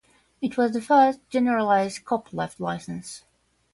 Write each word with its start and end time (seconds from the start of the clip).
It 0.41 0.57
was 0.57 0.71
the 0.71 0.81
first 0.81 1.19
"generalized 1.29 2.05
copyleft" 2.05 2.59
license. 2.59 3.23